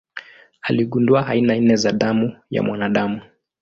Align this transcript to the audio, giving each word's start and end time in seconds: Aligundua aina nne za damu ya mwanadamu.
Aligundua 0.61 1.27
aina 1.27 1.55
nne 1.55 1.75
za 1.75 1.91
damu 1.91 2.35
ya 2.49 2.63
mwanadamu. 2.63 3.21